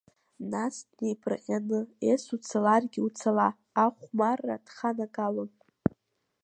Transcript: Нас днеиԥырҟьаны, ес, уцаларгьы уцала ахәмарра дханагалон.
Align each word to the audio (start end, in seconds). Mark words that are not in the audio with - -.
Нас 0.51 0.75
днеиԥырҟьаны, 0.91 1.79
ес, 2.11 2.23
уцаларгьы 2.35 3.01
уцала 3.07 3.47
ахәмарра 3.85 4.55
дханагалон. 4.65 5.49